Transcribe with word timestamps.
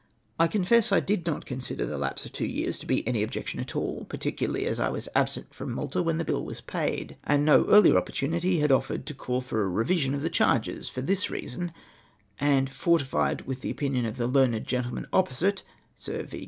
I 0.39 0.47
confess 0.47 0.91
I 0.91 0.99
did 0.99 1.27
not 1.27 1.45
consider 1.45 1.85
the 1.85 1.99
lapse 1.99 2.25
of 2.25 2.31
two 2.31 2.47
years 2.47 2.79
to 2.79 2.87
be 2.87 3.07
any 3.07 3.21
objection 3.21 3.59
at 3.59 3.75
all, 3.75 4.05
particularly 4.05 4.65
as 4.65 4.79
I 4.79 4.89
was 4.89 5.07
absent 5.13 5.53
from 5.53 5.75
jMalta 5.75 6.03
when 6.03 6.17
the 6.17 6.25
bill 6.25 6.43
was 6.43 6.59
paid, 6.59 7.17
and 7.23 7.45
no 7.45 7.65
earlier 7.67 7.93
204 7.93 7.93
REFUSES 7.93 7.93
TO 7.93 7.93
NOTICE 7.93 7.93
MY 7.93 7.97
COMilUXICATIOX. 7.99 8.01
opportunity 8.01 8.61
Lad 8.61 8.71
offered 8.71 9.05
to 9.05 9.13
call 9.13 9.41
for 9.41 9.61
a 9.61 9.69
revision 9.69 10.15
of 10.15 10.21
the 10.23 10.29
charges; 10.31 10.89
for 10.89 11.01
this 11.03 11.29
reason, 11.29 11.71
and 12.39 12.69
fortified 12.71 13.41
with 13.41 13.61
the 13.61 13.69
opinion 13.69 14.05
of 14.07 14.17
the 14.17 14.25
learned 14.27 14.65
gentleman 14.65 15.05
opposite 15.13 15.61
(Sir 15.95 16.23
V. 16.23 16.39